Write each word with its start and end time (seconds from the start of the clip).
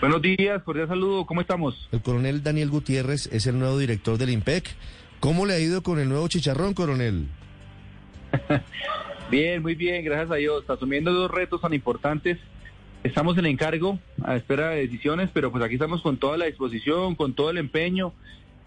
Buenos 0.00 0.22
días, 0.22 0.62
cordial 0.62 0.88
saludo, 0.88 1.26
¿cómo 1.26 1.42
estamos? 1.42 1.86
El 1.92 2.00
coronel 2.00 2.42
Daniel 2.42 2.70
Gutiérrez 2.70 3.26
es 3.32 3.46
el 3.46 3.58
nuevo 3.58 3.76
director 3.76 4.16
del 4.16 4.30
IMPEC. 4.30 4.64
¿Cómo 5.20 5.44
le 5.44 5.52
ha 5.52 5.58
ido 5.58 5.82
con 5.82 5.98
el 5.98 6.08
nuevo 6.08 6.26
chicharrón, 6.26 6.72
coronel? 6.72 7.26
Bien, 9.30 9.60
muy 9.60 9.74
bien, 9.74 10.02
gracias 10.02 10.30
a 10.30 10.36
Dios. 10.36 10.64
Asumiendo 10.68 11.12
dos 11.12 11.30
retos 11.30 11.60
tan 11.60 11.74
importantes, 11.74 12.38
estamos 13.04 13.36
en 13.36 13.44
encargo, 13.44 13.98
a 14.24 14.36
espera 14.36 14.70
de 14.70 14.80
decisiones, 14.80 15.28
pero 15.34 15.52
pues 15.52 15.62
aquí 15.62 15.74
estamos 15.74 16.00
con 16.00 16.16
toda 16.16 16.38
la 16.38 16.46
disposición, 16.46 17.14
con 17.14 17.34
todo 17.34 17.50
el 17.50 17.58
empeño 17.58 18.14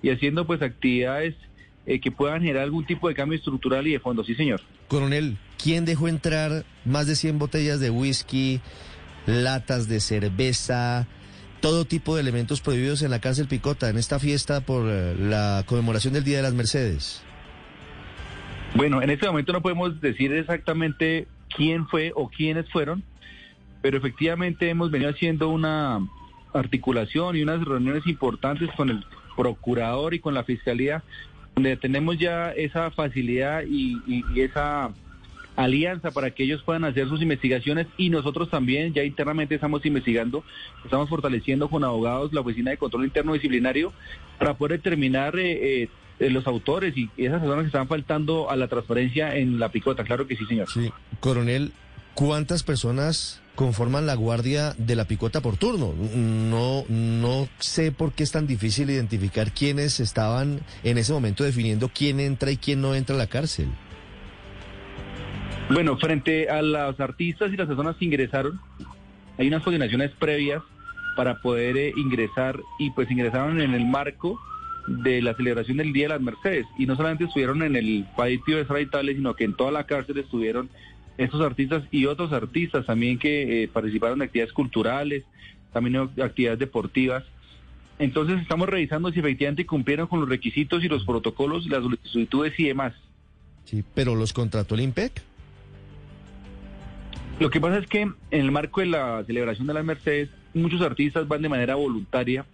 y 0.03 0.11
haciendo 0.11 0.45
pues 0.45 0.61
actividades 0.61 1.33
eh, 1.87 1.99
que 1.99 2.11
puedan 2.11 2.41
generar 2.41 2.63
algún 2.63 2.85
tipo 2.85 3.09
de 3.09 3.15
cambio 3.15 3.37
estructural 3.37 3.87
y 3.87 3.93
de 3.93 3.99
fondo. 3.99 4.23
Sí, 4.23 4.35
señor. 4.35 4.61
Coronel, 4.87 5.37
¿quién 5.61 5.83
dejó 5.83 6.07
entrar 6.07 6.63
más 6.85 7.07
de 7.07 7.15
100 7.15 7.39
botellas 7.39 7.79
de 7.79 7.89
whisky, 7.89 8.61
latas 9.25 9.89
de 9.89 9.99
cerveza, 9.99 11.07
todo 11.63 11.85
tipo 11.85 12.15
de 12.15 12.21
elementos 12.21 12.59
prohibidos 12.59 13.03
en 13.03 13.09
la 13.09 13.21
cárcel 13.21 13.47
Picota 13.47 13.89
en 13.89 13.97
esta 13.97 14.19
fiesta 14.19 14.59
por 14.59 14.85
eh, 14.85 15.15
la 15.17 15.63
conmemoración 15.65 16.13
del 16.13 16.25
Día 16.25 16.35
de 16.35 16.43
las 16.43 16.53
Mercedes? 16.53 17.23
Bueno, 18.75 19.01
en 19.01 19.09
este 19.09 19.27
momento 19.27 19.53
no 19.53 19.61
podemos 19.61 20.01
decir 20.01 20.33
exactamente 20.33 21.25
quién 21.55 21.87
fue 21.87 22.11
o 22.15 22.27
quiénes 22.27 22.69
fueron, 22.69 23.01
pero 23.81 23.97
efectivamente 23.97 24.69
hemos 24.69 24.91
venido 24.91 25.11
haciendo 25.11 25.47
una 25.47 26.05
articulación 26.53 27.37
y 27.37 27.43
unas 27.43 27.63
reuniones 27.63 28.05
importantes 28.07 28.69
con 28.75 28.89
el 28.89 29.05
procurador 29.37 30.13
y 30.13 30.19
con 30.19 30.33
la 30.33 30.43
fiscalía, 30.43 31.01
donde 31.55 31.77
tenemos 31.77 32.19
ya 32.19 32.51
esa 32.51 32.91
facilidad 32.91 33.63
y, 33.65 34.01
esa 34.35 34.89
alianza 35.55 36.11
para 36.11 36.31
que 36.31 36.43
ellos 36.43 36.63
puedan 36.63 36.83
hacer 36.83 37.07
sus 37.07 37.21
investigaciones 37.21 37.87
y 37.97 38.09
nosotros 38.09 38.49
también 38.49 38.93
ya 38.93 39.03
internamente 39.03 39.55
estamos 39.55 39.85
investigando, 39.85 40.43
estamos 40.83 41.09
fortaleciendo 41.09 41.69
con 41.69 41.83
abogados 41.83 42.33
la 42.33 42.41
Oficina 42.41 42.71
de 42.71 42.77
Control 42.77 43.05
Interno 43.05 43.33
Disciplinario 43.33 43.93
para 44.39 44.55
poder 44.55 44.79
determinar 44.79 45.37
eh, 45.37 45.89
eh, 46.19 46.29
los 46.29 46.47
autores 46.47 46.95
y 46.97 47.09
esas 47.17 47.39
personas 47.39 47.63
que 47.63 47.67
están 47.67 47.87
faltando 47.87 48.49
a 48.49 48.55
la 48.55 48.67
transparencia 48.67 49.35
en 49.35 49.59
la 49.59 49.69
picota. 49.69 50.03
Claro 50.03 50.27
que 50.27 50.35
sí, 50.35 50.45
señor. 50.45 50.67
Sí. 50.71 50.91
Coronel, 51.19 51.71
¿cuántas 52.13 52.63
personas 52.63 53.41
conforman 53.55 54.05
la 54.05 54.15
guardia 54.15 54.73
de 54.77 54.95
la 54.95 55.05
Picota 55.05 55.41
por 55.41 55.57
turno? 55.57 55.93
No, 56.15 56.85
no 56.89 57.47
sé 57.59 57.91
por 57.91 58.13
qué 58.13 58.23
es 58.23 58.31
tan 58.31 58.47
difícil 58.47 58.89
identificar 58.89 59.51
quiénes 59.51 59.99
estaban 59.99 60.61
en 60.83 60.97
ese 60.97 61.13
momento 61.13 61.43
definiendo 61.43 61.89
quién 61.93 62.19
entra 62.19 62.51
y 62.51 62.57
quién 62.57 62.81
no 62.81 62.95
entra 62.95 63.15
a 63.15 63.19
la 63.19 63.27
cárcel. 63.27 63.67
Bueno, 65.73 65.97
frente 65.97 66.49
a 66.49 66.61
los 66.61 66.99
artistas 66.99 67.51
y 67.51 67.57
las 67.57 67.67
personas 67.67 67.95
que 67.95 68.05
ingresaron, 68.05 68.59
hay 69.39 69.47
unas 69.47 69.63
coordinaciones 69.63 70.11
previas 70.11 70.61
para 71.15 71.41
poder 71.41 71.77
eh, 71.77 71.93
ingresar 71.97 72.59
y 72.77 72.91
pues 72.91 73.09
ingresaron 73.09 73.59
en 73.59 73.73
el 73.73 73.85
marco 73.85 74.39
de 74.85 75.21
la 75.23 75.33
celebración 75.33 75.77
del 75.77 75.91
Día 75.91 76.05
de 76.05 76.09
las 76.09 76.21
Mercedes 76.21 76.67
y 76.77 76.85
no 76.85 76.95
solamente 76.95 77.23
estuvieron 77.23 77.63
en 77.63 77.75
el 77.75 78.05
patio 78.15 78.57
de 78.57 78.65
Sraitales, 78.65 79.15
sino 79.15 79.35
que 79.35 79.45
en 79.45 79.55
toda 79.55 79.71
la 79.71 79.85
cárcel 79.85 80.19
estuvieron 80.19 80.69
estos 81.17 81.41
artistas 81.41 81.83
y 81.89 82.05
otros 82.05 82.31
artistas 82.33 82.85
también 82.85 83.17
que 83.17 83.63
eh, 83.63 83.67
participaron 83.67 84.19
de 84.19 84.25
actividades 84.25 84.53
culturales, 84.53 85.23
también 85.71 86.07
de 86.15 86.23
actividades 86.23 86.59
deportivas. 86.59 87.23
Entonces 87.97 88.39
estamos 88.41 88.69
revisando 88.69 89.11
si 89.11 89.19
efectivamente 89.19 89.65
cumplieron 89.65 90.05
con 90.05 90.19
los 90.19 90.29
requisitos 90.29 90.83
y 90.83 90.87
los 90.87 91.03
protocolos, 91.03 91.65
las 91.65 91.81
solicitudes 91.81 92.59
y 92.59 92.65
demás. 92.65 92.93
Sí, 93.65 93.83
pero 93.95 94.13
los 94.13 94.33
contrató 94.33 94.75
el 94.75 94.81
IMPEC. 94.81 95.32
Lo 97.39 97.49
que 97.49 97.59
pasa 97.59 97.79
es 97.79 97.87
que 97.87 98.01
en 98.01 98.15
el 98.31 98.51
marco 98.51 98.81
de 98.81 98.87
la 98.87 99.23
celebración 99.25 99.67
de 99.67 99.73
las 99.73 99.83
Mercedes, 99.83 100.29
muchos 100.53 100.81
artistas 100.81 101.27
van 101.27 101.41
de 101.41 101.49
manera 101.49 101.75
voluntaria 101.75 102.45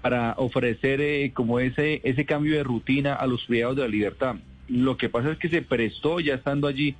para 0.00 0.34
ofrecer 0.36 1.00
eh, 1.00 1.32
como 1.34 1.60
ese, 1.60 2.00
ese 2.04 2.24
cambio 2.24 2.56
de 2.56 2.64
rutina 2.64 3.14
a 3.14 3.26
los 3.26 3.44
privados 3.44 3.76
de 3.76 3.82
la 3.82 3.88
libertad. 3.88 4.36
Lo 4.68 4.96
que 4.96 5.08
pasa 5.08 5.32
es 5.32 5.38
que 5.38 5.48
se 5.48 5.62
prestó 5.62 6.20
ya 6.20 6.34
estando 6.34 6.66
allí 6.66 6.96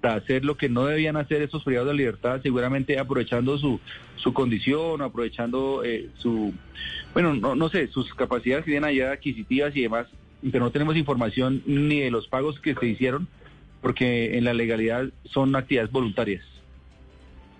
para 0.00 0.14
hacer 0.14 0.44
lo 0.44 0.56
que 0.56 0.68
no 0.68 0.84
debían 0.84 1.16
hacer 1.16 1.42
esos 1.42 1.62
privados 1.62 1.88
de 1.88 1.94
la 1.94 1.98
libertad, 1.98 2.40
seguramente 2.42 2.98
aprovechando 2.98 3.56
su, 3.56 3.78
su 4.16 4.32
condición, 4.32 5.00
aprovechando 5.00 5.82
eh, 5.84 6.08
su, 6.18 6.52
bueno, 7.12 7.34
no, 7.34 7.54
no 7.54 7.68
sé, 7.68 7.86
sus 7.88 8.12
capacidades 8.14 8.64
que 8.64 8.72
tienen 8.72 8.88
allá 8.88 9.12
adquisitivas 9.12 9.76
y 9.76 9.82
demás, 9.82 10.08
pero 10.50 10.64
no 10.64 10.72
tenemos 10.72 10.96
información 10.96 11.62
ni 11.66 12.00
de 12.00 12.10
los 12.10 12.26
pagos 12.26 12.58
que 12.58 12.74
se 12.74 12.86
hicieron, 12.86 13.28
porque 13.82 14.38
en 14.38 14.44
la 14.44 14.54
legalidad 14.54 15.04
son 15.24 15.54
actividades 15.54 15.90
voluntarias. 15.92 16.42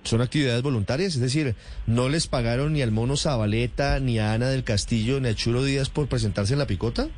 Son 0.05 0.21
actividades 0.21 0.63
voluntarias, 0.63 1.15
es 1.15 1.21
decir, 1.21 1.55
no 1.87 2.09
les 2.09 2.27
pagaron 2.27 2.73
ni 2.73 2.83
al 2.83 2.91
Mono 2.91 3.17
Zabaleta, 3.17 4.01
ni 4.01 4.19
a 4.19 4.33
Ana 4.33 4.49
del 4.49 4.65
Castillo, 4.65 5.21
ni 5.21 5.29
a 5.29 5.35
Chulo 5.35 5.63
Díaz 5.65 5.91
por 5.91 6.09
presentarse 6.09 6.55
en 6.55 6.59
la 6.59 6.67
Picota. 6.67 7.09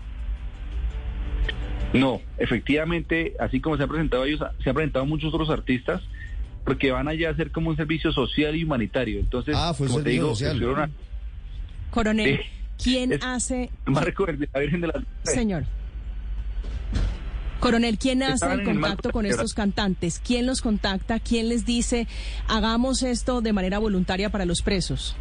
No, 1.93 2.20
efectivamente, 2.38 3.34
así 3.38 3.60
como 3.60 3.76
se 3.76 3.84
han 3.84 3.88
presentado 3.88 4.25
ellos, 4.25 4.41
se 4.62 4.69
han 4.69 4.75
presentado 4.75 5.06
muchos 5.06 5.32
otros 5.32 5.48
artistas, 5.48 6.03
porque 6.64 6.91
van 6.91 7.06
allá 7.09 7.28
a 7.28 7.32
hacer 7.32 7.53
como 7.53 7.70
un 7.70 7.76
servicio 7.76 8.10
social 8.12 8.56
y 8.56 8.64
humanitario. 8.64 9.20
Entonces, 9.20 9.54
Ah, 9.56 9.72
fue 9.75 9.87
como 9.87 10.03
te 10.03 10.10
digo, 10.10 10.31
social. 10.31 10.53
estuvieron 10.56 10.81
a- 10.82 10.91
Coronel. 11.91 12.41
¿quién 12.82 13.22
hace... 13.22 13.70
Marco 13.87 14.26
de 14.26 14.48
la 14.53 14.60
Virgen 14.60 14.81
de 14.81 14.88
las 14.88 14.97
Señor. 15.22 15.64
Coronel, 17.60 17.97
¿quién 17.98 18.22
hace 18.22 18.47
el 18.53 18.62
contacto 18.65 19.10
con 19.10 19.25
estos 19.26 19.54
cantantes? 19.54 20.20
¿Quién 20.25 20.44
los 20.47 20.60
contacta? 20.60 21.19
¿Quién 21.20 21.48
les 21.48 21.65
dice, 21.65 22.06
hagamos 22.47 23.03
esto 23.03 23.41
de 23.41 23.53
manera 23.54 23.78
voluntaria 23.78 24.28
para 24.31 24.44
los 24.44 24.60
presos? 24.62 25.16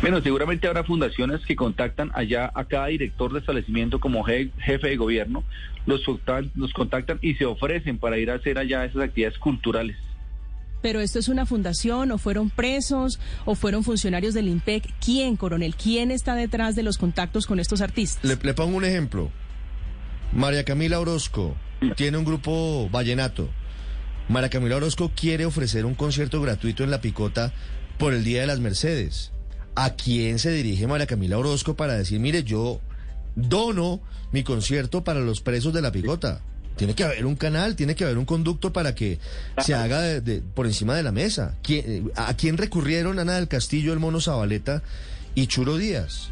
Bueno, 0.00 0.20
seguramente 0.20 0.66
habrá 0.66 0.82
fundaciones 0.82 1.42
que 1.46 1.54
contactan 1.54 2.10
allá 2.14 2.50
a 2.54 2.64
cada 2.64 2.86
director 2.86 3.32
de 3.32 3.38
establecimiento 3.38 4.00
como 4.00 4.24
je- 4.24 4.50
jefe 4.58 4.88
de 4.88 4.96
gobierno, 4.96 5.44
los, 5.86 6.02
contactan- 6.04 6.50
los 6.56 6.72
contactan 6.72 7.18
y 7.22 7.34
se 7.34 7.44
ofrecen 7.44 7.98
para 7.98 8.18
ir 8.18 8.30
a 8.30 8.34
hacer 8.34 8.58
allá 8.58 8.84
esas 8.84 9.02
actividades 9.02 9.38
culturales. 9.38 9.96
Pero 10.80 11.00
esto 11.00 11.20
es 11.20 11.28
una 11.28 11.46
fundación, 11.46 12.10
o 12.10 12.18
fueron 12.18 12.50
presos, 12.50 13.20
o 13.44 13.54
fueron 13.54 13.84
funcionarios 13.84 14.34
del 14.34 14.48
IMPEC. 14.48 14.92
¿Quién, 15.04 15.36
coronel? 15.36 15.76
¿Quién 15.76 16.10
está 16.10 16.34
detrás 16.34 16.74
de 16.74 16.82
los 16.82 16.98
contactos 16.98 17.46
con 17.46 17.60
estos 17.60 17.80
artistas? 17.80 18.24
Le, 18.24 18.36
le 18.42 18.54
pongo 18.54 18.76
un 18.76 18.84
ejemplo. 18.84 19.30
María 20.32 20.64
Camila 20.64 21.00
Orozco 21.00 21.56
tiene 21.96 22.18
un 22.18 22.24
grupo 22.24 22.88
vallenato. 22.90 23.48
María 24.28 24.50
Camila 24.50 24.76
Orozco 24.76 25.10
quiere 25.14 25.44
ofrecer 25.46 25.84
un 25.84 25.94
concierto 25.94 26.40
gratuito 26.40 26.84
en 26.84 26.90
La 26.90 27.00
Picota 27.00 27.52
por 27.98 28.14
el 28.14 28.24
Día 28.24 28.40
de 28.40 28.46
las 28.46 28.60
Mercedes. 28.60 29.32
¿A 29.74 29.94
quién 29.94 30.38
se 30.38 30.50
dirige 30.52 30.86
María 30.86 31.06
Camila 31.06 31.38
Orozco 31.38 31.76
para 31.76 31.94
decir, 31.94 32.20
mire, 32.20 32.44
yo 32.44 32.80
dono 33.34 34.00
mi 34.32 34.42
concierto 34.42 35.04
para 35.04 35.20
los 35.20 35.40
presos 35.40 35.72
de 35.72 35.82
La 35.82 35.92
Picota? 35.92 36.40
Tiene 36.76 36.94
que 36.94 37.04
haber 37.04 37.26
un 37.26 37.36
canal, 37.36 37.76
tiene 37.76 37.94
que 37.94 38.04
haber 38.04 38.16
un 38.16 38.24
conducto 38.24 38.72
para 38.72 38.94
que 38.94 39.18
se 39.58 39.74
haga 39.74 40.00
por 40.54 40.66
encima 40.66 40.94
de 40.96 41.02
la 41.02 41.12
mesa. 41.12 41.54
¿Quién- 41.62 42.10
¿A 42.16 42.34
quién 42.34 42.56
recurrieron 42.56 43.18
Ana 43.18 43.34
del 43.34 43.48
Castillo, 43.48 43.92
el 43.92 43.98
Mono 43.98 44.20
Zabaleta 44.22 44.82
y 45.34 45.46
Churo 45.48 45.76
Díaz? 45.76 46.30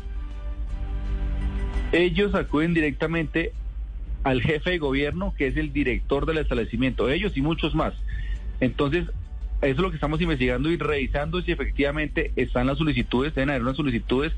Ellos 1.93 2.35
acuden 2.35 2.73
directamente 2.73 3.53
al 4.25 4.43
jefe 4.43 4.71
de 4.71 4.79
gobierno, 4.79 5.35
que 5.37 5.47
es 5.47 5.57
el 5.57 5.73
director 5.73 6.27
del 6.27 6.39
establecimiento, 6.39 7.09
ellos 7.09 7.37
y 7.37 7.43
muchos 7.43 7.75
más. 7.75 7.95
Entonces, 8.61 9.07
eso 9.63 9.73
es 9.73 9.79
lo 9.79 9.91
que 9.91 9.97
estamos 9.97 10.21
investigando 10.21 10.71
y 10.71 10.77
revisando 10.77 11.43
si 11.43 11.53
efectivamente 11.53 12.33
están 12.37 12.67
las 12.67 12.79
solicitudes, 12.79 13.35
deben 13.35 13.51
haber 13.51 13.63
unas 13.63 13.77
solicitudes, 13.77 14.33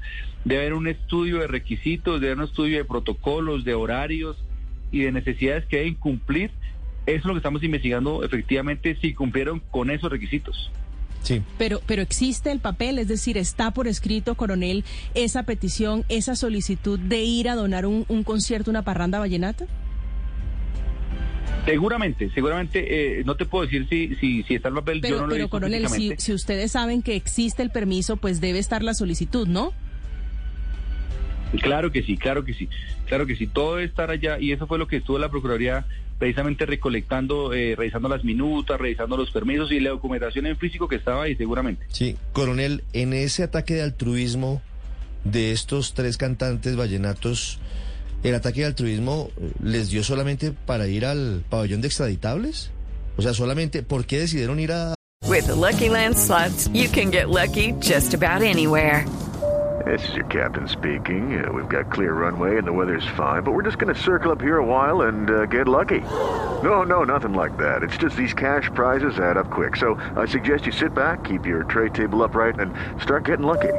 debe 0.44 0.62
haber 0.62 0.74
un 0.74 0.88
estudio 0.88 1.38
de 1.38 1.46
requisitos, 1.46 2.20
debe 2.20 2.32
haber 2.32 2.44
un 2.44 2.50
estudio 2.50 2.78
de 2.78 2.84
protocolos, 2.84 3.64
de 3.64 3.74
horarios 3.74 4.42
y 4.90 5.00
de 5.00 5.12
necesidades 5.12 5.64
que 5.66 5.78
deben 5.78 5.94
cumplir. 5.94 6.50
Eso 7.06 7.18
es 7.18 7.24
lo 7.24 7.34
que 7.34 7.38
estamos 7.38 7.62
investigando 7.62 8.24
efectivamente 8.24 8.96
si 9.00 9.14
cumplieron 9.14 9.60
con 9.70 9.90
esos 9.90 10.10
requisitos. 10.10 10.70
Sí. 11.22 11.42
Pero, 11.58 11.80
pero 11.86 12.02
existe 12.02 12.50
el 12.50 12.60
papel, 12.60 12.98
es 12.98 13.08
decir, 13.08 13.38
está 13.38 13.70
por 13.70 13.86
escrito, 13.86 14.34
coronel, 14.34 14.84
esa 15.14 15.44
petición, 15.44 16.04
esa 16.08 16.34
solicitud 16.34 16.98
de 16.98 17.22
ir 17.22 17.48
a 17.48 17.54
donar 17.54 17.86
un, 17.86 18.04
un 18.08 18.24
concierto, 18.24 18.70
una 18.70 18.82
parranda 18.82 19.18
vallenata. 19.18 19.66
Seguramente, 21.64 22.28
seguramente, 22.34 23.20
eh, 23.20 23.24
no 23.24 23.36
te 23.36 23.44
puedo 23.44 23.64
decir 23.64 23.86
si, 23.88 24.16
si, 24.16 24.42
si 24.42 24.54
está 24.54 24.68
el 24.68 24.74
papel, 24.74 25.00
Pero, 25.00 25.16
yo 25.16 25.20
no 25.20 25.26
lo 25.28 25.32
he 25.32 25.36
pero 25.36 25.44
visto 25.44 25.56
coronel, 25.56 25.88
si, 25.88 26.14
si 26.18 26.32
ustedes 26.32 26.72
saben 26.72 27.02
que 27.02 27.14
existe 27.14 27.62
el 27.62 27.70
permiso, 27.70 28.16
pues 28.16 28.40
debe 28.40 28.58
estar 28.58 28.82
la 28.82 28.94
solicitud, 28.94 29.46
¿no? 29.46 29.72
Claro 31.60 31.92
que 31.92 32.02
sí, 32.02 32.16
claro 32.16 32.44
que 32.44 32.54
sí, 32.54 32.68
claro 33.06 33.26
que 33.26 33.36
sí, 33.36 33.46
todo 33.46 33.76
debe 33.76 33.86
estar 33.86 34.10
allá 34.10 34.38
y 34.38 34.52
eso 34.52 34.66
fue 34.66 34.78
lo 34.78 34.86
que 34.86 34.96
estuvo 34.96 35.18
la 35.18 35.28
Procuraduría 35.28 35.86
precisamente 36.18 36.66
recolectando, 36.66 37.52
eh, 37.52 37.74
revisando 37.76 38.08
las 38.08 38.22
minutas, 38.22 38.80
revisando 38.80 39.16
los 39.16 39.32
permisos 39.32 39.72
y 39.72 39.80
la 39.80 39.90
documentación 39.90 40.46
en 40.46 40.56
físico 40.56 40.86
que 40.86 40.96
estaba 40.96 41.24
ahí 41.24 41.34
seguramente. 41.34 41.84
Sí, 41.88 42.16
coronel, 42.32 42.84
en 42.92 43.12
ese 43.12 43.42
ataque 43.42 43.74
de 43.74 43.82
altruismo 43.82 44.62
de 45.24 45.52
estos 45.52 45.94
tres 45.94 46.16
cantantes 46.16 46.76
vallenatos, 46.76 47.58
¿el 48.22 48.36
ataque 48.36 48.60
de 48.60 48.66
altruismo 48.66 49.30
eh, 49.36 49.50
les 49.62 49.90
dio 49.90 50.04
solamente 50.04 50.52
para 50.52 50.86
ir 50.86 51.06
al 51.06 51.44
pabellón 51.50 51.80
de 51.80 51.88
extraditables? 51.88 52.70
O 53.16 53.22
sea, 53.22 53.34
solamente, 53.34 53.82
¿por 53.82 54.06
qué 54.06 54.20
decidieron 54.20 54.60
ir 54.60 54.72
a... 54.72 54.94
With 55.26 55.46
the 55.46 55.54
Lucky 55.54 55.88
Land 55.88 56.16
slots, 56.16 56.68
you 56.72 56.88
can 56.88 57.10
get 57.10 57.28
lucky 57.28 57.72
just 57.80 58.14
about 58.14 58.42
anywhere. 58.42 59.04
This 59.86 60.06
is 60.10 60.14
your 60.14 60.26
captain 60.26 60.68
speaking. 60.68 61.42
Uh, 61.42 61.50
we've 61.50 61.68
got 61.68 61.90
clear 61.90 62.12
runway 62.12 62.58
and 62.58 62.66
the 62.66 62.72
weather's 62.72 63.06
fine, 63.16 63.42
but 63.42 63.52
we're 63.52 63.62
just 63.62 63.78
going 63.78 63.92
to 63.92 64.00
circle 64.00 64.30
up 64.30 64.40
here 64.40 64.58
a 64.58 64.64
while 64.64 65.02
and 65.02 65.30
uh, 65.30 65.46
get 65.46 65.66
lucky. 65.66 66.00
No, 66.00 66.82
no, 66.82 67.04
nothing 67.04 67.32
like 67.32 67.56
that. 67.56 67.82
It's 67.82 67.96
just 67.96 68.14
these 68.14 68.34
cash 68.34 68.70
prizes 68.74 69.18
add 69.18 69.36
up 69.36 69.50
quick. 69.50 69.76
So 69.76 69.94
I 70.14 70.26
suggest 70.26 70.66
you 70.66 70.72
sit 70.72 70.94
back, 70.94 71.24
keep 71.24 71.46
your 71.46 71.64
tray 71.64 71.88
table 71.88 72.22
upright, 72.22 72.60
and 72.60 72.74
start 73.02 73.24
getting 73.24 73.46
lucky. 73.46 73.72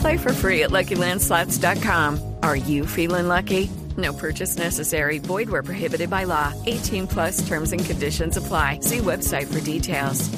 Play 0.00 0.16
for 0.18 0.32
free 0.32 0.64
at 0.64 0.70
LuckyLandSlots.com. 0.70 2.34
Are 2.42 2.56
you 2.56 2.86
feeling 2.86 3.26
lucky? 3.26 3.70
No 3.96 4.12
purchase 4.12 4.58
necessary. 4.58 5.18
Void 5.18 5.48
where 5.48 5.62
prohibited 5.62 6.10
by 6.10 6.24
law. 6.24 6.52
18 6.66 7.06
plus 7.06 7.46
terms 7.48 7.72
and 7.72 7.84
conditions 7.84 8.36
apply. 8.36 8.80
See 8.80 8.98
website 8.98 9.52
for 9.52 9.60
details. 9.60 10.28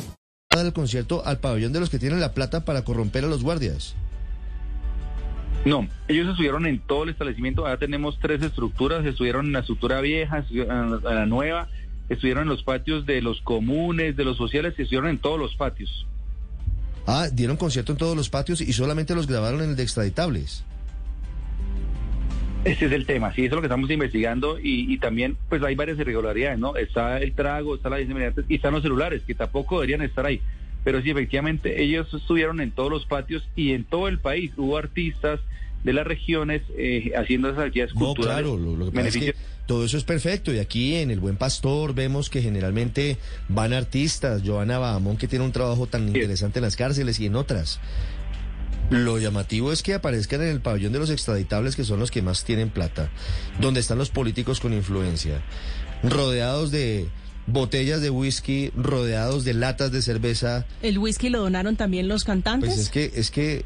del 0.61 0.73
concierto 0.73 1.25
al 1.25 1.39
pabellón 1.39 1.73
de 1.73 1.81
los 1.81 1.91
que 1.91 1.99
tienen 1.99 2.21
la 2.21 2.33
plata 2.35 2.65
para 2.65 2.83
corromper 2.83 3.25
a 3.25 3.27
los 3.27 3.43
guardias? 3.43 3.95
No, 5.65 5.87
ellos 6.09 6.29
estuvieron 6.29 6.67
en 6.67 6.81
todo 6.81 7.05
el 7.05 7.11
establecimiento, 7.11 7.65
ahora 7.65 7.79
tenemos 7.79 8.19
tres 8.21 8.43
estructuras, 8.43 9.05
estuvieron 9.07 9.47
en 9.47 9.53
la 9.53 9.61
estructura 9.61 10.01
vieja, 10.01 10.39
estuvieron 10.39 10.95
en 10.95 11.15
la 11.15 11.27
nueva, 11.27 11.69
estuvieron 12.09 12.43
en 12.45 12.49
los 12.49 12.65
patios 12.65 13.07
de 13.07 13.23
los 13.23 13.41
comunes, 13.43 14.17
de 14.17 14.25
los 14.25 14.37
sociales, 14.37 14.75
y 14.77 14.83
estuvieron 14.83 15.09
en 15.09 15.19
todos 15.19 15.39
los 15.39 15.55
patios. 15.55 16.07
Ah, 17.07 17.29
dieron 17.33 17.57
concierto 17.57 17.93
en 17.93 17.99
todos 17.99 18.17
los 18.17 18.29
patios 18.29 18.61
y 18.61 18.73
solamente 18.73 19.15
los 19.15 19.27
grabaron 19.29 19.63
en 19.63 19.71
el 19.71 19.77
de 19.77 19.83
extraditables. 19.85 20.65
Ese 22.65 22.87
es 22.87 22.93
el 22.93 23.07
tema, 23.07 23.33
sí, 23.35 23.45
eso 23.45 23.55
es 23.55 23.57
lo 23.57 23.61
que 23.61 23.67
estamos 23.67 23.91
investigando 23.91 24.59
y, 24.59 24.93
y 24.93 24.99
también 24.99 25.37
pues 25.49 25.63
hay 25.65 25.75
varias 25.75 25.99
irregularidades, 25.99 26.61
¿no? 26.61 26.77
Está 26.77 27.19
el 27.19 27.35
trago, 27.35 27.75
está 27.75 27.89
la 27.89 28.01
inseminación 28.01 28.47
y 28.49 28.57
están 28.57 28.73
los 28.73 28.83
celulares, 28.83 29.23
que 29.27 29.35
tampoco 29.35 29.81
deberían 29.81 30.03
estar 30.03 30.27
ahí. 30.27 30.41
Pero 30.85 31.01
sí, 31.03 31.11
efectivamente, 31.11 31.83
ellos 31.83 32.13
estuvieron 32.13 32.61
en 32.61 32.71
todos 32.73 32.91
los 32.91 33.07
patios 33.07 33.49
y 33.57 33.73
en 33.73 33.85
todo 33.85 34.09
el 34.09 34.19
país. 34.19 34.51
Hubo 34.57 34.77
artistas 34.77 35.41
de 35.85 35.93
las 35.93 36.07
regiones 36.07 36.63
eh, 36.77 37.13
haciendo 37.17 37.49
esas 37.51 37.67
actividades 37.67 37.95
No, 37.95 38.07
culturales. 38.07 38.43
claro, 38.43 38.57
lo, 38.57 38.77
lo 38.77 38.87
que 38.87 38.93
pasa 38.93 39.09
es 39.09 39.17
que 39.17 39.35
todo 39.67 39.85
eso 39.85 39.97
es 39.97 40.05
perfecto. 40.05 40.53
Y 40.53 40.59
aquí 40.59 40.97
en 40.97 41.11
El 41.11 41.21
Buen 41.21 41.37
Pastor 41.37 41.95
vemos 41.95 42.31
que 42.31 42.43
generalmente 42.43 43.17
van 43.49 43.73
artistas, 43.73 44.43
Joana 44.45 44.79
Bahamón, 44.79 45.17
que 45.17 45.29
tiene 45.29 45.45
un 45.45 45.53
trabajo 45.53 45.87
tan 45.87 46.09
interesante 46.09 46.59
en 46.59 46.65
las 46.65 46.77
cárceles 46.77 47.19
y 47.21 47.27
en 47.27 47.37
otras. 47.37 47.79
Lo 48.91 49.19
llamativo 49.19 49.73
es 49.73 49.83
que 49.83 49.95
aparezcan 49.95 50.43
en 50.43 50.49
el 50.49 50.61
pabellón 50.61 50.93
de 50.93 50.99
los 50.99 51.11
extraditables, 51.11 51.77
que 51.77 51.85
son 51.85 51.99
los 52.01 52.11
que 52.11 52.21
más 52.21 52.45
tienen 52.45 52.69
plata, 52.69 53.09
donde 53.61 53.81
están 53.81 53.97
los 53.99 54.11
políticos 54.11 54.61
con 54.61 54.73
influencia, 54.75 55.41
rodeados 56.03 56.71
de 56.71 57.07
botellas 57.47 58.01
de 58.01 58.11
whisky, 58.11 58.71
rodeados 58.77 59.45
de 59.45 59.55
latas 59.55 59.93
de 59.93 60.03
cerveza. 60.03 60.67
¿El 60.83 60.99
whisky 60.99 61.29
lo 61.29 61.41
donaron 61.41 61.77
también 61.77 62.09
los 62.09 62.25
cantantes? 62.25 62.71
Pues 62.71 62.81
es 62.81 62.91
que, 62.91 63.13
es 63.15 63.31
que, 63.31 63.65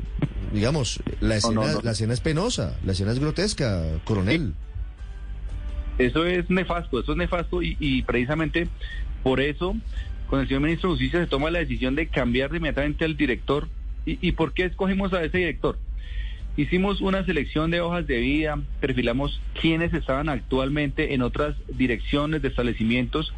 digamos, 0.52 1.00
la 1.20 1.36
escena, 1.36 1.54
no, 1.66 1.72
no. 1.72 1.82
la 1.82 1.92
escena 1.92 2.14
es 2.14 2.20
penosa, 2.20 2.76
la 2.84 2.92
escena 2.92 3.12
es 3.12 3.18
grotesca, 3.18 3.82
coronel. 4.04 4.54
Eso 5.98 6.26
es 6.26 6.48
nefasto, 6.50 7.00
eso 7.00 7.12
es 7.12 7.18
nefasto 7.18 7.62
y, 7.62 7.76
y 7.80 8.02
precisamente 8.02 8.68
por 9.22 9.40
eso 9.40 9.74
con 10.28 10.40
el 10.40 10.48
señor 10.48 10.62
ministro 10.62 10.90
de 10.90 10.94
Justicia 10.94 11.20
se 11.20 11.26
toma 11.26 11.50
la 11.50 11.60
decisión 11.60 11.94
de 11.94 12.08
cambiar 12.08 12.54
inmediatamente 12.54 13.04
al 13.04 13.16
director. 13.16 13.68
¿Y, 14.04 14.18
y 14.26 14.32
por 14.32 14.52
qué 14.52 14.64
escogimos 14.64 15.12
a 15.12 15.24
ese 15.24 15.38
director? 15.38 15.78
Hicimos 16.56 17.02
una 17.02 17.22
selección 17.26 17.70
de 17.70 17.82
hojas 17.82 18.06
de 18.06 18.16
vida, 18.16 18.58
perfilamos 18.80 19.42
quiénes 19.60 19.92
estaban 19.92 20.30
actualmente 20.30 21.12
en 21.12 21.20
otras 21.20 21.54
direcciones 21.68 22.40
de 22.40 22.48
establecimientos 22.48 23.34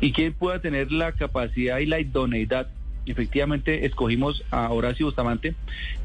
y 0.00 0.10
quién 0.10 0.32
pueda 0.32 0.60
tener 0.60 0.90
la 0.90 1.12
capacidad 1.12 1.78
y 1.78 1.86
la 1.86 2.00
idoneidad. 2.00 2.68
Efectivamente, 3.06 3.86
escogimos 3.86 4.44
a 4.50 4.70
Horacio 4.70 5.06
Bustamante, 5.06 5.54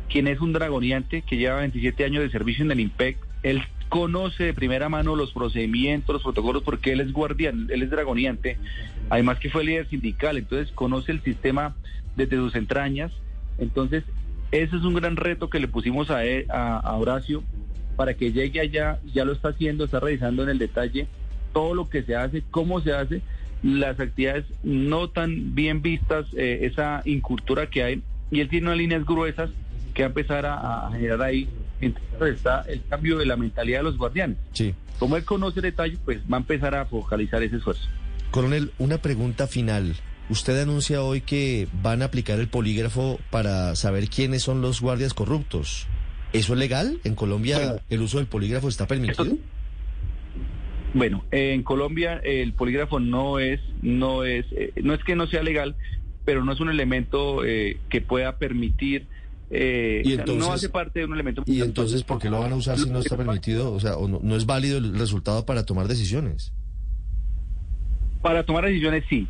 quien 0.10 0.28
es 0.28 0.42
un 0.42 0.54
dragoniante 0.54 1.24
que 1.24 1.38
lleva 1.38 1.58
27 1.58 2.06
años 2.06 2.22
de 2.22 2.30
servicio 2.30 2.64
en 2.64 2.72
el 2.72 2.82
IMPEC. 2.82 3.18
Él 3.42 3.64
conoce 3.90 4.44
de 4.44 4.54
primera 4.54 4.90
mano 4.90 5.16
los 5.16 5.34
procedimientos, 5.34 6.14
los 6.14 6.24
protocolos, 6.24 6.62
porque 6.62 6.92
él 6.92 7.02
es 7.02 7.12
guardián, 7.12 7.68
él 7.72 7.82
es 7.82 7.90
dragoniante, 7.90 8.58
además 9.10 9.40
que 9.40 9.50
fue 9.50 9.64
líder 9.64 9.90
sindical, 9.90 10.38
entonces 10.38 10.72
conoce 10.74 11.12
el 11.12 11.22
sistema 11.24 11.76
desde 12.16 12.38
sus 12.38 12.56
entrañas. 12.56 13.12
Entonces, 13.58 14.04
ese 14.62 14.76
es 14.78 14.84
un 14.84 14.94
gran 14.94 15.16
reto 15.16 15.50
que 15.50 15.60
le 15.60 15.68
pusimos 15.68 16.10
a, 16.10 16.24
él- 16.26 16.46
a, 16.50 16.78
a 16.80 16.96
Horacio 16.96 17.44
para 17.96 18.14
que 18.14 18.32
llegue 18.32 18.60
allá, 18.60 19.00
ya 19.14 19.26
lo 19.26 19.34
está 19.34 19.50
haciendo, 19.50 19.86
está 19.86 20.00
revisando 20.00 20.44
en 20.44 20.50
el 20.50 20.58
detalle 20.60 21.08
todo 21.54 21.76
lo 21.76 21.90
que 21.90 22.04
se 22.04 22.16
hace, 22.16 22.44
cómo 22.50 22.82
se 22.82 22.94
hace, 22.94 23.22
las 23.62 24.00
actividades 24.00 24.46
no 24.64 25.10
tan 25.10 25.54
bien 25.54 25.82
vistas, 25.82 26.26
eh, 26.36 26.60
esa 26.64 27.02
incultura 27.06 27.70
que 27.70 27.84
hay, 27.84 28.02
y 28.32 28.40
él 28.40 28.50
tiene 28.50 28.68
unas 28.68 28.78
líneas 28.78 29.06
gruesas 29.06 29.50
que 29.94 30.02
va 30.02 30.08
a 30.08 30.10
empezar 30.10 30.46
a, 30.46 30.88
a 30.88 30.92
generar 30.92 31.22
ahí. 31.22 31.48
Entonces 31.80 32.38
está 32.38 32.62
el 32.68 32.82
cambio 32.90 33.18
de 33.18 33.26
la 33.28 33.36
mentalidad 33.38 33.80
de 33.80 33.84
los 33.84 33.98
guardianes. 33.98 34.38
Sí. 34.54 34.74
Como 34.98 35.18
él 35.18 35.24
conoce 35.26 35.60
el 35.60 35.64
detalle, 35.64 35.98
pues 36.04 36.20
va 36.32 36.38
a 36.38 36.40
empezar 36.40 36.74
a 36.76 36.86
focalizar 36.86 37.44
ese 37.44 37.58
esfuerzo. 37.58 37.88
Coronel, 38.32 38.72
una 38.80 38.98
pregunta 38.98 39.46
final. 39.48 39.96
Usted 40.30 40.62
anuncia 40.62 41.04
hoy 41.04 41.22
que 41.22 41.68
van 41.82 42.02
a 42.02 42.06
aplicar 42.06 42.40
el 42.40 42.48
polígrafo 42.48 43.20
para 43.30 43.76
saber 43.76 44.10
quiénes 44.10 44.44
son 44.44 44.62
los 44.62 44.82
guardias 44.82 45.14
corruptos. 45.14 45.88
¿Eso 46.32 46.54
es 46.54 46.60
legal? 46.60 47.00
¿En 47.04 47.14
Colombia 47.16 47.58
Bueno. 47.60 47.82
el 47.90 48.02
uso 48.02 48.18
del 48.18 48.28
polígrafo 48.28 48.70
está 48.70 48.88
permitido? 48.88 49.38
Bueno, 50.94 51.26
en 51.32 51.64
Colombia 51.64 52.22
el 52.24 52.54
polígrafo 52.54 53.00
no 53.00 53.40
es, 53.40 53.60
no 53.82 54.24
es, 54.24 54.46
eh, 54.52 54.72
no 54.82 54.94
es 54.94 55.04
que 55.04 55.16
no 55.16 55.28
sea 55.28 55.44
legal, 55.44 55.76
pero 56.24 56.46
no 56.46 56.54
es 56.54 56.60
un 56.60 56.70
elemento 56.70 57.44
eh, 57.44 57.78
que 57.90 58.02
pueda 58.02 58.38
permitir, 58.38 59.08
eh, 59.50 60.02
Y 60.06 60.14
o 60.14 60.16
sea, 60.16 60.26
no 60.26 60.54
hace 60.54 60.70
parte 60.70 61.00
de 61.00 61.06
un 61.06 61.14
elemento. 61.14 61.44
¿Y 61.46 61.62
entonces 61.62 62.04
por 62.04 62.20
qué 62.20 62.30
lo 62.30 62.40
van 62.40 62.54
a 62.54 62.56
usar 62.56 62.80
si 62.80 62.90
no 62.90 63.00
está 63.00 63.18
permitido? 63.18 63.72
O 63.74 63.80
sea, 63.80 63.98
¿o 63.98 64.08
no, 64.08 64.20
no 64.24 64.36
es 64.36 64.46
válido 64.46 64.78
el 64.78 64.98
resultado 64.98 65.46
para 65.46 65.66
tomar 65.66 65.88
decisiones? 65.88 66.54
Para 68.24 68.44
tomar 68.44 68.66
decisiones 68.66 69.04
sí, 69.10 69.28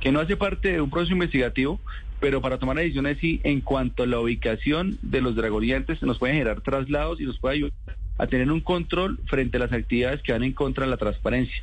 que 0.00 0.12
no 0.12 0.20
hace 0.20 0.36
parte 0.36 0.72
de 0.72 0.80
un 0.80 0.88
proceso 0.88 1.12
investigativo, 1.12 1.80
pero 2.20 2.40
para 2.40 2.58
tomar 2.58 2.76
decisiones 2.76 3.18
sí, 3.20 3.40
en 3.44 3.60
cuanto 3.60 4.04
a 4.04 4.06
la 4.06 4.20
ubicación 4.20 4.96
de 5.02 5.20
los 5.20 5.36
dragoniantes, 5.36 6.00
nos 6.02 6.18
pueden 6.18 6.36
generar 6.36 6.60
traslados 6.62 7.20
y 7.20 7.24
nos 7.24 7.38
puede 7.38 7.56
ayudar 7.56 7.72
a 8.16 8.26
tener 8.28 8.50
un 8.50 8.60
control 8.60 9.20
frente 9.26 9.56
a 9.56 9.60
las 9.60 9.72
actividades 9.72 10.22
que 10.22 10.32
van 10.32 10.44
en 10.44 10.52
contra 10.52 10.84
de 10.84 10.90
la 10.90 10.96
transparencia. 10.96 11.62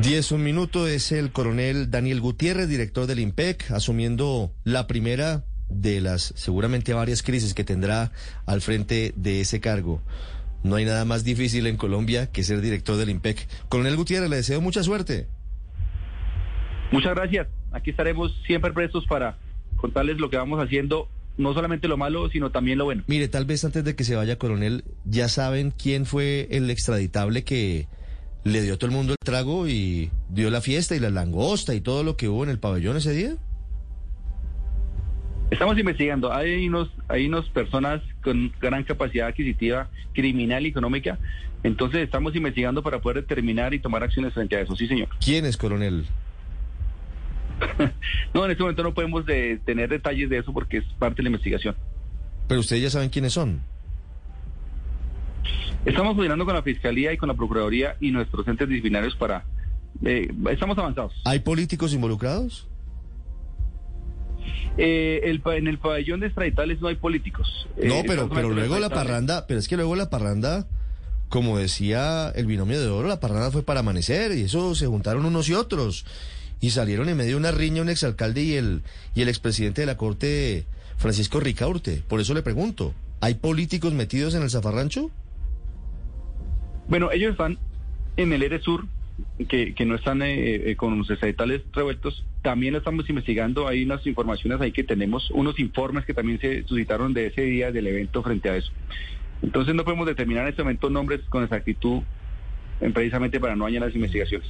Diez, 0.00 0.30
un 0.30 0.44
minuto, 0.44 0.86
es 0.86 1.10
el 1.10 1.32
coronel 1.32 1.90
Daniel 1.90 2.20
Gutiérrez, 2.20 2.68
director 2.68 3.08
del 3.08 3.18
IMPEC, 3.18 3.72
asumiendo 3.72 4.52
la 4.62 4.86
primera 4.86 5.44
de 5.68 6.00
las 6.00 6.32
seguramente 6.36 6.94
varias 6.94 7.22
crisis 7.24 7.52
que 7.52 7.64
tendrá 7.64 8.12
al 8.46 8.60
frente 8.60 9.12
de 9.16 9.40
ese 9.40 9.60
cargo. 9.60 10.00
No 10.62 10.76
hay 10.76 10.84
nada 10.84 11.04
más 11.04 11.24
difícil 11.24 11.66
en 11.66 11.76
Colombia 11.76 12.30
que 12.30 12.42
ser 12.42 12.60
director 12.60 12.96
del 12.96 13.10
IMPEC. 13.10 13.46
Coronel 13.68 13.96
Gutiérrez, 13.96 14.28
le 14.28 14.36
deseo 14.36 14.60
mucha 14.60 14.82
suerte. 14.82 15.26
Muchas 16.90 17.14
gracias. 17.14 17.46
Aquí 17.72 17.90
estaremos 17.90 18.32
siempre 18.46 18.72
prestos 18.72 19.04
para 19.06 19.38
contarles 19.76 20.18
lo 20.18 20.30
que 20.30 20.36
vamos 20.36 20.62
haciendo, 20.62 21.08
no 21.36 21.54
solamente 21.54 21.86
lo 21.86 21.96
malo, 21.96 22.28
sino 22.30 22.50
también 22.50 22.78
lo 22.78 22.84
bueno. 22.84 23.04
Mire, 23.06 23.28
tal 23.28 23.44
vez 23.44 23.64
antes 23.64 23.84
de 23.84 23.94
que 23.94 24.04
se 24.04 24.16
vaya, 24.16 24.36
coronel, 24.36 24.84
ya 25.04 25.28
saben 25.28 25.70
quién 25.70 26.06
fue 26.06 26.48
el 26.50 26.70
extraditable 26.70 27.44
que 27.44 27.86
le 28.44 28.62
dio 28.62 28.74
a 28.74 28.76
todo 28.76 28.90
el 28.90 28.96
mundo 28.96 29.12
el 29.12 29.24
trago 29.24 29.68
y 29.68 30.10
dio 30.30 30.50
la 30.50 30.60
fiesta 30.60 30.96
y 30.96 31.00
la 31.00 31.10
langosta 31.10 31.74
y 31.74 31.80
todo 31.80 32.02
lo 32.02 32.16
que 32.16 32.28
hubo 32.28 32.44
en 32.44 32.50
el 32.50 32.58
pabellón 32.58 32.96
ese 32.96 33.12
día. 33.12 33.36
Estamos 35.50 35.78
investigando. 35.78 36.32
Hay 36.32 36.66
unos, 36.68 36.90
hay 37.08 37.26
unas 37.26 37.48
personas 37.48 38.02
con 38.22 38.52
gran 38.60 38.84
capacidad 38.84 39.28
adquisitiva, 39.28 39.88
criminal 40.12 40.66
y 40.66 40.68
económica. 40.68 41.18
Entonces 41.62 42.02
estamos 42.02 42.36
investigando 42.36 42.82
para 42.82 43.00
poder 43.00 43.22
determinar 43.22 43.72
y 43.74 43.78
tomar 43.80 44.02
acciones 44.04 44.34
frente 44.34 44.56
a 44.56 44.60
eso. 44.60 44.76
Sí, 44.76 44.86
señor. 44.86 45.08
¿Quién 45.24 45.44
es, 45.46 45.56
coronel? 45.56 46.04
No, 48.34 48.44
en 48.44 48.50
este 48.52 48.62
momento 48.62 48.82
no 48.84 48.94
podemos 48.94 49.26
de- 49.26 49.58
tener 49.64 49.88
detalles 49.88 50.28
de 50.30 50.38
eso 50.38 50.52
porque 50.52 50.76
es 50.78 50.84
parte 50.98 51.16
de 51.16 51.22
la 51.24 51.28
investigación. 51.30 51.74
Pero 52.46 52.60
ustedes 52.60 52.82
ya 52.82 52.90
saben 52.90 53.08
quiénes 53.08 53.32
son. 53.32 53.60
Estamos 55.84 56.14
coordinando 56.14 56.44
con 56.44 56.54
la 56.54 56.62
Fiscalía 56.62 57.12
y 57.12 57.16
con 57.16 57.28
la 57.28 57.34
Procuraduría 57.34 57.96
y 58.00 58.10
nuestros 58.10 58.46
entes 58.46 58.68
disciplinarios 58.68 59.16
para... 59.16 59.44
eh, 60.04 60.28
estamos 60.50 60.76
avanzados. 60.78 61.14
¿Hay 61.24 61.40
políticos 61.40 61.92
involucrados? 61.94 62.67
Eh, 64.80 65.22
el, 65.24 65.42
en 65.44 65.66
el 65.66 65.78
pabellón 65.78 66.20
de 66.20 66.26
extraditales 66.26 66.80
no 66.80 66.86
hay 66.88 66.94
políticos. 66.94 67.66
Eh, 67.76 67.88
No, 67.88 68.02
pero, 68.06 68.28
pero 68.28 68.50
luego 68.50 68.78
la 68.78 68.88
parranda, 68.88 69.46
pero 69.46 69.58
es 69.58 69.66
que 69.66 69.76
luego 69.76 69.96
la 69.96 70.08
parranda, 70.08 70.66
como 71.28 71.58
decía 71.58 72.30
el 72.34 72.46
binomio 72.46 72.80
de 72.80 72.86
oro, 72.86 73.08
la 73.08 73.18
parranda 73.18 73.50
fue 73.50 73.64
para 73.64 73.80
amanecer 73.80 74.32
y 74.32 74.42
eso 74.42 74.76
se 74.76 74.86
juntaron 74.86 75.24
unos 75.26 75.48
y 75.48 75.54
otros 75.54 76.06
y 76.60 76.70
salieron 76.70 77.08
en 77.08 77.16
medio 77.16 77.32
de 77.32 77.36
una 77.36 77.50
riña 77.50 77.82
un 77.82 77.88
exalcalde 77.88 78.42
y 78.42 78.54
el, 78.54 78.82
y 79.14 79.22
el 79.22 79.28
expresidente 79.28 79.82
de 79.82 79.86
la 79.86 79.96
corte, 79.96 80.64
Francisco 80.96 81.40
Ricaurte. 81.40 82.02
Por 82.06 82.20
eso 82.20 82.32
le 82.34 82.42
pregunto, 82.42 82.94
¿hay 83.20 83.34
políticos 83.34 83.92
metidos 83.92 84.34
en 84.34 84.42
el 84.42 84.50
zafarrancho? 84.50 85.10
Bueno, 86.88 87.10
ellos 87.12 87.32
están 87.32 87.58
en 88.16 88.32
el 88.32 88.42
ERE 88.42 88.60
Sur, 88.60 88.86
que, 89.48 89.74
que 89.74 89.84
no 89.84 89.94
están 89.94 90.22
eh, 90.22 90.70
eh, 90.70 90.76
con 90.76 90.98
los 90.98 91.10
extraditales 91.10 91.62
revueltos. 91.72 92.24
También 92.42 92.74
estamos 92.74 93.08
investigando. 93.08 93.68
Hay 93.68 93.84
unas 93.84 94.06
informaciones 94.06 94.60
ahí 94.60 94.72
que 94.72 94.84
tenemos, 94.84 95.30
unos 95.30 95.58
informes 95.58 96.04
que 96.04 96.14
también 96.14 96.40
se 96.40 96.64
suscitaron 96.64 97.14
de 97.14 97.26
ese 97.26 97.42
día 97.42 97.70
del 97.72 97.86
evento 97.86 98.22
frente 98.22 98.50
a 98.50 98.56
eso. 98.56 98.72
Entonces 99.42 99.74
no 99.74 99.84
podemos 99.84 100.06
determinar 100.06 100.44
en 100.44 100.50
este 100.50 100.62
momento 100.62 100.90
nombres 100.90 101.20
con 101.28 101.44
exactitud, 101.44 102.02
eh, 102.80 102.90
precisamente 102.92 103.38
para 103.38 103.54
no 103.54 103.64
dañar 103.64 103.82
las 103.82 103.94
investigaciones. 103.94 104.48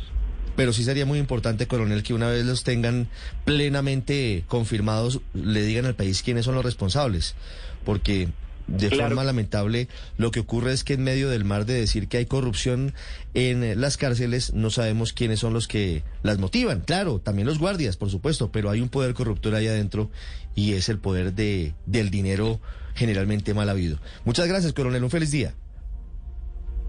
Pero 0.57 0.73
sí 0.73 0.83
sería 0.83 1.07
muy 1.07 1.19
importante, 1.19 1.67
coronel, 1.67 2.03
que 2.03 2.15
una 2.15 2.29
vez 2.29 2.45
los 2.45 2.65
tengan 2.65 3.07
plenamente 3.45 4.43
confirmados, 4.49 5.21
le 5.33 5.63
digan 5.63 5.87
al 5.87 5.95
país 5.95 6.23
quiénes 6.23 6.47
son 6.47 6.57
los 6.57 6.65
responsables. 6.65 7.37
Porque 7.85 8.29
de 8.69 8.89
Claro. 8.91 9.09
forma 9.09 9.25
lamentable 9.25 9.89
lo 10.17 10.31
que 10.31 10.41
ocurre 10.41 10.73
es 10.73 10.85
que 10.85 10.95
en 10.95 11.03
medio 11.03 11.29
del 11.29 11.45
mar 11.45 11.67
de 11.67 11.75
decir 11.75 12.07
que 12.07 12.19
hay 12.19 12.27
corrupción 12.27 12.95
en 13.35 13.65
eh, 13.65 13.75
las 13.75 13.97
cárceles, 13.97 14.53
no 14.55 14.71
sabemos 14.71 15.13
quiénes 15.13 15.41
son 15.41 15.53
los 15.55 15.67
que 15.67 16.03
las 16.23 16.39
motivan. 16.39 16.81
Claro, 16.81 17.19
también 17.19 17.47
los 17.47 17.59
guardias, 17.59 17.97
por 17.97 18.11
supuesto, 18.11 18.53
pero 18.53 18.71
hay 18.71 18.81
un 18.81 18.89
poder 18.89 19.15
corruptor 19.15 19.55
ahí 19.55 19.67
adentro 19.67 20.11
y 20.55 20.75
es 20.75 20.89
el 20.89 20.99
poder 20.99 21.33
de, 21.35 21.75
del 21.87 22.11
dinero 22.11 22.61
generalmente 22.95 23.55
mal 23.55 23.69
habido. 23.69 23.99
Muchas 24.25 24.47
gracias, 24.49 24.73
coronel. 24.73 25.03
Un 25.05 25.11
feliz 25.11 25.31
día. 25.31 25.55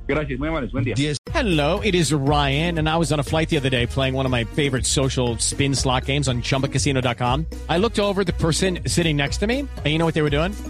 Gracias, 0.08 0.40
muy 0.40 0.48
amables. 0.48 0.72
Buen 0.72 0.84
día. 0.84 0.96
10 0.96 1.18
Hello, 1.36 1.80
it 1.84 1.94
is 1.94 2.12
Ryan, 2.12 2.80
and 2.80 2.90
I 2.90 2.98
was 2.98 3.12
on 3.12 3.20
a 3.20 3.24
flight 3.24 3.48
the 3.50 3.58
other 3.58 3.70
day 3.70 3.86
playing 3.86 4.16
one 4.16 4.26
of 4.26 4.32
my 4.32 4.44
favorite 4.44 4.86
social 4.86 5.38
spin 5.38 5.76
slot 5.76 6.06
games 6.06 6.28
on 6.28 6.42
chumbacasino.com. 6.42 7.46
I 7.70 7.78
looked 7.78 8.00
over 8.00 8.22
at 8.22 8.28
the 8.28 8.34
person 8.34 8.80
sitting 8.88 9.16
next 9.16 9.38
to 9.42 9.48
me, 9.48 9.60
and 9.60 9.86
you 9.86 10.00
know 10.00 10.06
what 10.06 10.16
they 10.16 10.24
were 10.24 10.32
doing? 10.32 10.52